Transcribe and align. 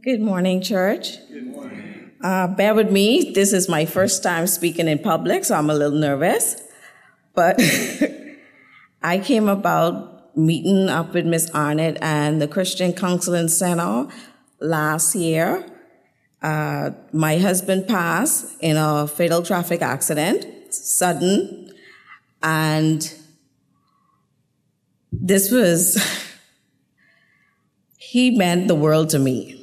Good 0.00 0.22
morning, 0.22 0.62
church. 0.62 1.18
Good 1.28 1.48
morning. 1.48 2.12
Uh, 2.22 2.46
bear 2.46 2.74
with 2.74 2.90
me. 2.90 3.32
This 3.34 3.52
is 3.52 3.68
my 3.68 3.84
first 3.84 4.22
time 4.22 4.46
speaking 4.46 4.88
in 4.88 5.00
public, 5.00 5.44
so 5.44 5.54
I'm 5.54 5.68
a 5.68 5.74
little 5.74 5.98
nervous. 5.98 6.62
But 7.34 7.60
I 9.02 9.18
came 9.18 9.48
about 9.48 10.34
meeting 10.34 10.88
up 10.88 11.12
with 11.12 11.26
Miss 11.26 11.52
Arnett 11.54 11.98
and 12.00 12.40
the 12.40 12.48
Christian 12.48 12.94
Counseling 12.94 13.48
Center 13.48 14.06
last 14.60 15.14
year. 15.14 15.66
Uh, 16.40 16.92
my 17.12 17.36
husband 17.36 17.86
passed 17.86 18.46
in 18.60 18.78
a 18.78 19.06
fatal 19.06 19.42
traffic 19.42 19.82
accident, 19.82 20.72
sudden, 20.72 21.70
and 22.42 23.12
this 25.10 25.50
was, 25.50 25.98
he 27.98 28.30
meant 28.30 28.68
the 28.68 28.74
world 28.74 29.10
to 29.10 29.18
me 29.18 29.61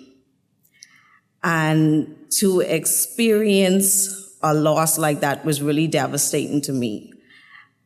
and 1.44 2.16
to 2.32 2.62
experience 2.62 4.38
a 4.42 4.54
loss 4.54 4.98
like 4.98 5.20
that 5.20 5.44
was 5.46 5.62
really 5.62 5.88
devastating 5.88 6.62
to 6.62 6.72
me 6.72 7.14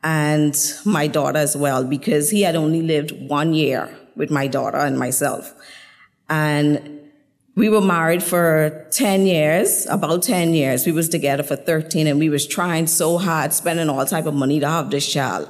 and 0.04 0.54
my 0.84 1.06
daughter 1.06 1.38
as 1.38 1.56
well, 1.56 1.82
because 1.82 2.30
he 2.30 2.42
had 2.42 2.54
only 2.54 2.82
lived 2.82 3.12
one 3.28 3.54
year 3.54 3.88
with 4.16 4.30
my 4.30 4.46
daughter 4.46 4.76
and 4.76 4.98
myself. 4.98 5.54
And 6.28 7.00
we 7.56 7.70
were 7.70 7.80
married 7.80 8.22
for 8.22 8.86
10 8.90 9.26
years, 9.26 9.86
about 9.86 10.22
10 10.22 10.52
years. 10.52 10.84
We 10.84 10.92
was 10.92 11.08
together 11.08 11.42
for 11.42 11.56
13 11.56 12.06
and 12.06 12.18
we 12.18 12.28
was 12.28 12.46
trying 12.46 12.86
so 12.86 13.16
hard, 13.16 13.52
spending 13.52 13.88
all 13.88 14.04
type 14.04 14.26
of 14.26 14.34
money 14.34 14.60
to 14.60 14.68
have 14.68 14.90
this 14.90 15.10
child. 15.10 15.48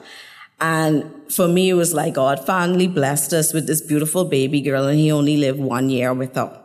And 0.60 1.10
for 1.32 1.48
me, 1.48 1.70
it 1.70 1.74
was 1.74 1.92
like 1.92 2.14
God 2.14 2.45
finally 2.46 2.86
blessed 2.86 3.32
us 3.32 3.52
with 3.52 3.66
this 3.66 3.80
beautiful 3.80 4.24
baby 4.24 4.60
girl 4.60 4.86
and 4.86 4.98
he 4.98 5.10
only 5.10 5.36
lived 5.36 5.59
one 5.59 5.90
year 5.90 6.14
with 6.14 6.36
her. 6.36 6.63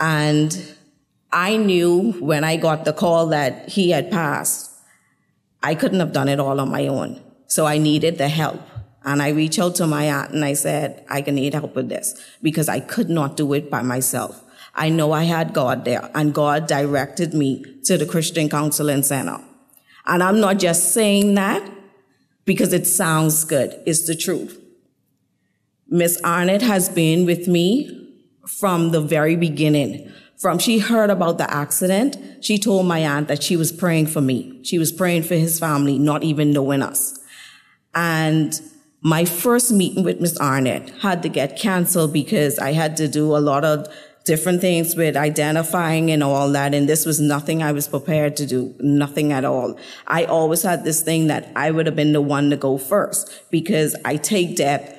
And 0.00 0.74
I 1.32 1.56
knew 1.56 2.12
when 2.20 2.44
I 2.44 2.56
got 2.56 2.84
the 2.84 2.92
call 2.92 3.26
that 3.28 3.68
he 3.68 3.90
had 3.90 4.10
passed, 4.10 4.70
I 5.62 5.74
couldn't 5.74 6.00
have 6.00 6.12
done 6.12 6.28
it 6.28 6.40
all 6.40 6.60
on 6.60 6.70
my 6.70 6.86
own. 6.86 7.20
So 7.46 7.66
I 7.66 7.78
needed 7.78 8.18
the 8.18 8.28
help. 8.28 8.60
And 9.04 9.22
I 9.22 9.30
reached 9.30 9.58
out 9.58 9.74
to 9.76 9.86
my 9.86 10.04
aunt 10.04 10.32
and 10.32 10.44
I 10.44 10.52
said, 10.52 11.04
I 11.08 11.22
can 11.22 11.36
need 11.36 11.54
help 11.54 11.74
with 11.74 11.88
this 11.88 12.20
because 12.42 12.68
I 12.68 12.80
could 12.80 13.08
not 13.08 13.36
do 13.36 13.52
it 13.54 13.70
by 13.70 13.82
myself. 13.82 14.42
I 14.74 14.90
know 14.90 15.12
I 15.12 15.24
had 15.24 15.54
God 15.54 15.84
there 15.84 16.10
and 16.14 16.34
God 16.34 16.66
directed 16.66 17.34
me 17.34 17.64
to 17.84 17.96
the 17.96 18.06
Christian 18.06 18.48
Counseling 18.48 19.02
Center. 19.02 19.40
And 20.06 20.22
I'm 20.22 20.40
not 20.40 20.58
just 20.58 20.92
saying 20.92 21.34
that 21.34 21.68
because 22.44 22.72
it 22.72 22.86
sounds 22.86 23.44
good. 23.44 23.80
It's 23.86 24.06
the 24.06 24.14
truth. 24.14 24.60
Miss 25.88 26.22
Arnett 26.22 26.62
has 26.62 26.88
been 26.88 27.24
with 27.24 27.48
me 27.48 28.07
from 28.48 28.90
the 28.90 29.00
very 29.00 29.36
beginning. 29.36 30.12
From 30.38 30.58
she 30.58 30.78
heard 30.78 31.10
about 31.10 31.38
the 31.38 31.52
accident, 31.52 32.16
she 32.44 32.58
told 32.58 32.86
my 32.86 33.00
aunt 33.00 33.28
that 33.28 33.42
she 33.42 33.56
was 33.56 33.72
praying 33.72 34.06
for 34.06 34.20
me. 34.20 34.60
She 34.62 34.78
was 34.78 34.92
praying 34.92 35.24
for 35.24 35.34
his 35.34 35.58
family, 35.58 35.98
not 35.98 36.22
even 36.22 36.52
knowing 36.52 36.82
us. 36.82 37.18
And 37.94 38.58
my 39.00 39.24
first 39.24 39.72
meeting 39.72 40.04
with 40.04 40.20
Miss 40.20 40.38
Arnett 40.40 40.90
had 41.00 41.22
to 41.22 41.28
get 41.28 41.58
canceled 41.58 42.12
because 42.12 42.58
I 42.58 42.72
had 42.72 42.96
to 42.98 43.08
do 43.08 43.36
a 43.36 43.38
lot 43.38 43.64
of 43.64 43.86
different 44.24 44.60
things 44.60 44.94
with 44.94 45.16
identifying 45.16 46.10
and 46.10 46.22
all 46.22 46.50
that. 46.52 46.74
And 46.74 46.88
this 46.88 47.06
was 47.06 47.18
nothing 47.18 47.62
I 47.62 47.72
was 47.72 47.88
prepared 47.88 48.36
to 48.36 48.46
do, 48.46 48.74
nothing 48.78 49.32
at 49.32 49.44
all. 49.44 49.78
I 50.06 50.24
always 50.24 50.62
had 50.62 50.84
this 50.84 51.02
thing 51.02 51.28
that 51.28 51.50
I 51.56 51.70
would 51.70 51.86
have 51.86 51.96
been 51.96 52.12
the 52.12 52.20
one 52.20 52.50
to 52.50 52.56
go 52.56 52.78
first 52.78 53.50
because 53.50 53.96
I 54.04 54.16
take 54.16 54.56
debt 54.56 54.94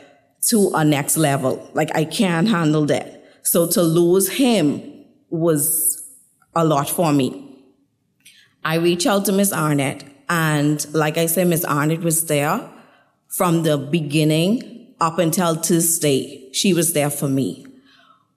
to 0.47 0.71
a 0.73 0.83
next 0.83 1.15
level. 1.15 1.69
Like 1.73 1.95
I 1.95 2.05
can't 2.05 2.47
handle 2.47 2.85
that. 2.87 3.18
So 3.43 3.67
to 3.67 3.81
lose 3.81 4.29
him 4.29 5.05
was 5.29 6.03
a 6.55 6.65
lot 6.65 6.89
for 6.89 7.13
me. 7.13 7.45
I 8.63 8.75
reached 8.75 9.07
out 9.07 9.25
to 9.25 9.31
Miss 9.31 9.53
Arnett 9.53 10.03
and 10.29 10.85
like 10.93 11.17
I 11.17 11.25
said, 11.25 11.47
Miss 11.47 11.65
Arnett 11.65 12.01
was 12.01 12.25
there 12.27 12.69
from 13.27 13.63
the 13.63 13.77
beginning 13.77 14.93
up 14.99 15.17
until 15.17 15.55
Tuesday. 15.55 16.51
She 16.51 16.73
was 16.73 16.93
there 16.93 17.09
for 17.09 17.27
me. 17.27 17.65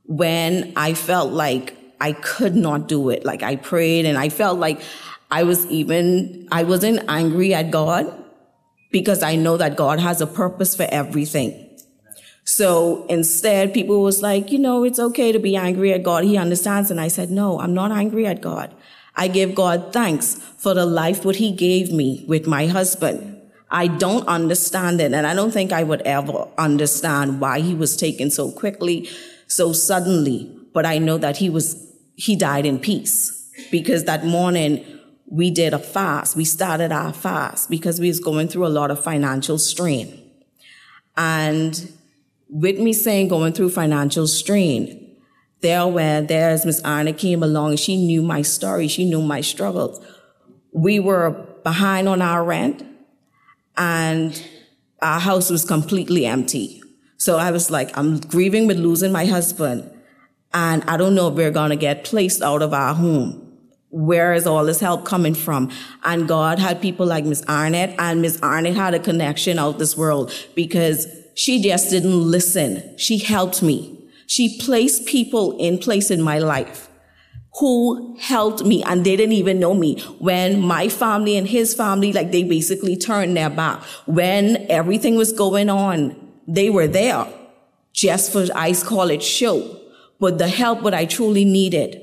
When 0.04 0.72
I 0.76 0.94
felt 0.94 1.32
like 1.32 1.76
I 2.00 2.12
could 2.12 2.54
not 2.54 2.88
do 2.88 3.10
it, 3.10 3.24
like 3.24 3.42
I 3.42 3.56
prayed 3.56 4.06
and 4.06 4.16
I 4.18 4.28
felt 4.28 4.58
like 4.58 4.80
I 5.30 5.44
was 5.44 5.66
even, 5.66 6.48
I 6.52 6.62
wasn't 6.64 7.04
angry 7.08 7.54
at 7.54 7.70
God 7.70 8.12
because 8.90 9.22
I 9.22 9.36
know 9.36 9.56
that 9.56 9.76
God 9.76 9.98
has 9.98 10.20
a 10.20 10.26
purpose 10.26 10.76
for 10.76 10.86
everything. 10.90 11.61
So 12.44 13.06
instead, 13.08 13.72
people 13.72 14.02
was 14.02 14.20
like, 14.20 14.50
you 14.50 14.58
know, 14.58 14.84
it's 14.84 14.98
okay 14.98 15.32
to 15.32 15.38
be 15.38 15.56
angry 15.56 15.92
at 15.92 16.02
God. 16.02 16.24
He 16.24 16.36
understands. 16.36 16.90
And 16.90 17.00
I 17.00 17.08
said, 17.08 17.30
no, 17.30 17.60
I'm 17.60 17.74
not 17.74 17.92
angry 17.92 18.26
at 18.26 18.40
God. 18.40 18.74
I 19.14 19.28
give 19.28 19.54
God 19.54 19.92
thanks 19.92 20.34
for 20.34 20.74
the 20.74 20.86
life 20.86 21.24
what 21.24 21.36
he 21.36 21.52
gave 21.52 21.92
me 21.92 22.24
with 22.26 22.46
my 22.46 22.66
husband. 22.66 23.40
I 23.70 23.86
don't 23.86 24.26
understand 24.26 25.00
it. 25.00 25.12
And 25.12 25.26
I 25.26 25.34
don't 25.34 25.50
think 25.50 25.72
I 25.72 25.82
would 25.82 26.02
ever 26.02 26.48
understand 26.58 27.40
why 27.40 27.60
he 27.60 27.74
was 27.74 27.96
taken 27.96 28.30
so 28.30 28.50
quickly, 28.50 29.08
so 29.46 29.72
suddenly. 29.72 30.54
But 30.72 30.84
I 30.84 30.98
know 30.98 31.18
that 31.18 31.38
he 31.38 31.48
was, 31.48 31.90
he 32.16 32.36
died 32.36 32.66
in 32.66 32.78
peace 32.78 33.50
because 33.70 34.04
that 34.04 34.26
morning 34.26 34.84
we 35.26 35.50
did 35.50 35.72
a 35.72 35.78
fast. 35.78 36.36
We 36.36 36.44
started 36.44 36.92
our 36.92 37.12
fast 37.12 37.70
because 37.70 38.00
we 38.00 38.08
was 38.08 38.20
going 38.20 38.48
through 38.48 38.66
a 38.66 38.68
lot 38.68 38.90
of 38.90 39.02
financial 39.02 39.58
strain. 39.58 40.18
And 41.16 41.92
with 42.52 42.78
me 42.78 42.92
saying 42.92 43.28
going 43.28 43.54
through 43.54 43.70
financial 43.70 44.26
strain, 44.26 45.16
there 45.62 45.86
where 45.86 46.20
there's 46.20 46.66
Miss 46.66 46.80
Anna 46.82 47.14
came 47.14 47.42
along 47.42 47.76
she 47.76 47.96
knew 47.96 48.22
my 48.22 48.42
story, 48.42 48.88
she 48.88 49.04
knew 49.04 49.22
my 49.22 49.40
struggles. 49.40 50.04
We 50.72 51.00
were 51.00 51.30
behind 51.64 52.08
on 52.08 52.20
our 52.20 52.44
rent 52.44 52.84
and 53.76 54.40
our 55.00 55.18
house 55.18 55.48
was 55.48 55.64
completely 55.64 56.26
empty. 56.26 56.82
So 57.16 57.38
I 57.38 57.50
was 57.52 57.70
like, 57.70 57.96
I'm 57.96 58.20
grieving 58.20 58.66
with 58.66 58.78
losing 58.78 59.12
my 59.12 59.24
husband 59.24 59.90
and 60.52 60.84
I 60.84 60.98
don't 60.98 61.14
know 61.14 61.28
if 61.28 61.34
we're 61.34 61.50
going 61.50 61.70
to 61.70 61.76
get 61.76 62.04
placed 62.04 62.42
out 62.42 62.60
of 62.60 62.74
our 62.74 62.94
home. 62.94 63.38
Where 63.88 64.34
is 64.34 64.46
all 64.46 64.64
this 64.64 64.80
help 64.80 65.06
coming 65.06 65.34
from? 65.34 65.70
And 66.04 66.28
God 66.28 66.58
had 66.58 66.82
people 66.82 67.06
like 67.06 67.24
Miss 67.24 67.42
Arnett 67.46 67.94
and 67.98 68.20
Miss 68.20 68.42
Arnett 68.42 68.74
had 68.74 68.92
a 68.92 68.98
connection 68.98 69.58
out 69.58 69.78
this 69.78 69.96
world 69.96 70.32
because 70.54 71.06
she 71.42 71.60
just 71.60 71.90
didn't 71.90 72.30
listen. 72.30 72.96
She 72.96 73.18
helped 73.18 73.64
me. 73.64 73.98
She 74.28 74.60
placed 74.60 75.06
people 75.06 75.58
in 75.58 75.76
place 75.76 76.08
in 76.08 76.22
my 76.22 76.38
life 76.38 76.88
who 77.58 78.16
helped 78.20 78.64
me 78.64 78.80
and 78.84 79.04
they 79.04 79.16
didn't 79.16 79.32
even 79.32 79.58
know 79.58 79.74
me. 79.74 79.98
When 80.20 80.60
my 80.60 80.88
family 80.88 81.36
and 81.36 81.48
his 81.48 81.74
family, 81.74 82.12
like 82.12 82.30
they 82.30 82.44
basically 82.44 82.96
turned 82.96 83.36
their 83.36 83.50
back. 83.50 83.82
When 84.06 84.70
everything 84.70 85.16
was 85.16 85.32
going 85.32 85.68
on, 85.68 86.14
they 86.46 86.70
were 86.70 86.86
there 86.86 87.26
just 87.92 88.32
for 88.32 88.46
Ice 88.54 88.84
College 88.84 89.24
show. 89.24 89.80
But 90.20 90.38
the 90.38 90.46
help 90.46 90.84
that 90.84 90.94
I 90.94 91.06
truly 91.06 91.44
needed, 91.44 92.00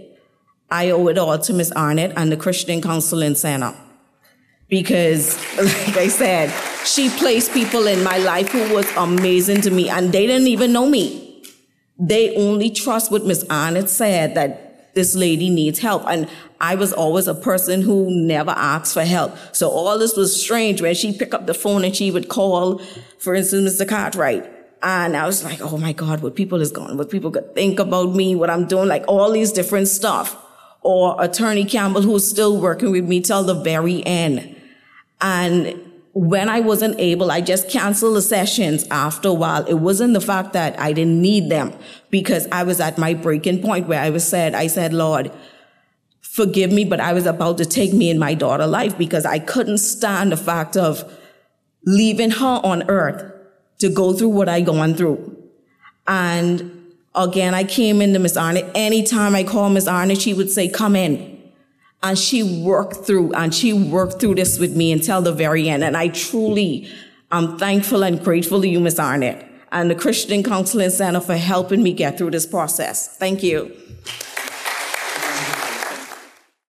I 0.69 0.89
owe 0.89 1.07
it 1.07 1.17
all 1.17 1.39
to 1.39 1.53
Miss 1.53 1.71
Arnett 1.71 2.11
and 2.17 2.29
the 2.29 2.35
Christian 2.35 2.81
Counseling 2.81 3.35
Center 3.35 3.73
because, 4.67 5.37
like 5.57 5.95
I 5.95 6.09
said, 6.09 6.53
she 6.85 7.09
placed 7.09 7.53
people 7.53 7.87
in 7.87 8.03
my 8.03 8.17
life 8.17 8.49
who 8.49 8.73
was 8.73 8.87
amazing 8.95 9.61
to 9.61 9.71
me, 9.71 9.89
and 9.89 10.11
they 10.11 10.25
didn't 10.27 10.47
even 10.47 10.73
know 10.73 10.87
me. 10.87 11.43
They 11.97 12.35
only 12.35 12.69
trust 12.69 13.11
what 13.11 13.25
Miss 13.25 13.45
Arnett 13.49 13.89
said 13.89 14.35
that 14.35 14.93
this 14.95 15.15
lady 15.15 15.49
needs 15.49 15.79
help, 15.79 16.03
and 16.07 16.27
I 16.61 16.75
was 16.75 16.91
always 16.91 17.27
a 17.27 17.35
person 17.35 17.81
who 17.81 18.09
never 18.09 18.51
asked 18.51 18.93
for 18.93 19.03
help. 19.03 19.35
So 19.53 19.69
all 19.69 19.97
this 19.97 20.17
was 20.17 20.41
strange 20.41 20.81
when 20.81 20.95
she 20.95 21.17
picked 21.17 21.33
up 21.33 21.45
the 21.45 21.53
phone 21.53 21.85
and 21.85 21.95
she 21.95 22.11
would 22.11 22.27
call, 22.27 22.79
for 23.17 23.33
instance, 23.35 23.81
Mr. 23.81 23.87
Cartwright. 23.87 24.49
And 24.81 25.15
I 25.15 25.25
was 25.25 25.43
like, 25.43 25.61
oh 25.61 25.77
my 25.77 25.93
God, 25.93 26.21
what 26.21 26.35
people 26.35 26.61
is 26.61 26.71
going, 26.71 26.97
what 26.97 27.09
people 27.09 27.31
could 27.31 27.53
think 27.53 27.79
about 27.79 28.15
me, 28.15 28.35
what 28.35 28.49
I'm 28.49 28.65
doing, 28.65 28.87
like 28.87 29.05
all 29.07 29.31
these 29.31 29.51
different 29.51 29.87
stuff. 29.87 30.37
Or 30.81 31.21
Attorney 31.21 31.65
Campbell, 31.65 32.01
who's 32.01 32.27
still 32.27 32.59
working 32.59 32.91
with 32.91 33.05
me 33.05 33.19
till 33.19 33.43
the 33.43 33.53
very 33.53 34.05
end. 34.05 34.55
And 35.19 35.88
when 36.19 36.49
I 36.49 36.59
wasn't 36.59 36.99
able, 36.99 37.31
I 37.31 37.39
just 37.39 37.69
canceled 37.69 38.17
the 38.17 38.21
sessions 38.21 38.85
after 38.91 39.29
a 39.29 39.33
while. 39.33 39.65
It 39.65 39.75
wasn't 39.75 40.13
the 40.13 40.19
fact 40.19 40.51
that 40.51 40.77
I 40.77 40.91
didn't 40.91 41.21
need 41.21 41.49
them 41.49 41.73
because 42.09 42.45
I 42.51 42.63
was 42.63 42.81
at 42.81 42.97
my 42.97 43.13
breaking 43.13 43.61
point 43.61 43.87
where 43.87 44.01
I 44.01 44.09
was 44.09 44.27
said, 44.27 44.53
I 44.53 44.67
said, 44.67 44.93
Lord, 44.93 45.31
forgive 46.19 46.73
me, 46.73 46.83
but 46.83 46.99
I 46.99 47.13
was 47.13 47.25
about 47.25 47.57
to 47.59 47.65
take 47.65 47.93
me 47.93 48.09
and 48.09 48.19
my 48.19 48.33
daughter 48.33 48.67
life 48.67 48.97
because 48.97 49.25
I 49.25 49.39
couldn't 49.39 49.77
stand 49.77 50.33
the 50.33 50.37
fact 50.37 50.75
of 50.75 51.09
leaving 51.85 52.31
her 52.31 52.59
on 52.65 52.89
earth 52.89 53.31
to 53.79 53.89
go 53.89 54.11
through 54.11 54.29
what 54.29 54.49
I 54.49 54.59
gone 54.59 54.95
through. 54.95 55.41
And 56.05 56.91
again, 57.15 57.53
I 57.53 57.63
came 57.63 58.01
into 58.01 58.19
Miss 58.19 58.35
Arnett. 58.35 58.69
Anytime 58.75 59.35
I 59.35 59.45
called 59.45 59.71
Miss 59.71 59.87
Arnett, 59.87 60.19
she 60.19 60.33
would 60.33 60.51
say, 60.51 60.67
come 60.67 60.97
in. 60.97 61.38
And 62.01 62.17
she 62.17 62.63
worked 62.63 63.05
through, 63.05 63.33
and 63.33 63.53
she 63.53 63.73
worked 63.73 64.19
through 64.21 64.35
this 64.35 64.57
with 64.57 64.75
me 64.75 64.91
until 64.91 65.21
the 65.21 65.33
very 65.33 65.67
end. 65.67 65.83
And 65.83 65.97
I 65.97 66.07
truly, 66.07 66.89
I'm 67.31 67.57
thankful 67.57 68.03
and 68.03 68.23
grateful 68.23 68.61
to 68.61 68.67
you, 68.67 68.79
Miss 68.79 68.99
Arnett. 68.99 69.45
and 69.71 69.89
the 69.89 69.95
Christian 69.95 70.43
Counseling 70.43 70.89
Center 70.89 71.19
for 71.19 71.35
helping 71.35 71.83
me 71.83 71.93
get 71.93 72.17
through 72.17 72.31
this 72.31 72.45
process. 72.45 73.07
Thank 73.17 73.43
you. 73.43 73.75